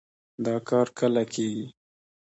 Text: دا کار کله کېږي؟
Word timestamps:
دا 0.45 0.55
کار 0.69 0.87
کله 0.99 1.23
کېږي؟ 1.33 1.65